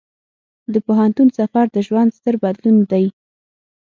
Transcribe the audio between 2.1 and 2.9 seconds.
ستر بدلون